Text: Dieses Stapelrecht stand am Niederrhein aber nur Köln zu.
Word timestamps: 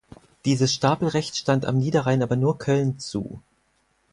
Dieses 0.45 0.73
Stapelrecht 0.73 1.37
stand 1.37 1.63
am 1.67 1.77
Niederrhein 1.77 2.23
aber 2.23 2.35
nur 2.35 2.57
Köln 2.57 2.97
zu. 2.97 3.39